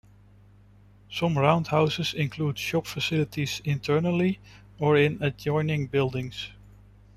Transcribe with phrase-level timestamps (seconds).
[1.11, 4.39] Some roundhouses include shop facilities internally
[4.79, 6.49] or in adjoining buildings.